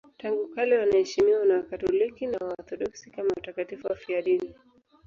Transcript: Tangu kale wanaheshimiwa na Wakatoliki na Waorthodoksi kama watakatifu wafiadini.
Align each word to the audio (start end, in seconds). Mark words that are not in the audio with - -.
Tangu 0.17 0.47
kale 0.47 0.77
wanaheshimiwa 0.77 1.45
na 1.45 1.55
Wakatoliki 1.57 2.27
na 2.27 2.37
Waorthodoksi 2.41 3.11
kama 3.11 3.29
watakatifu 3.35 3.87
wafiadini. 3.87 4.53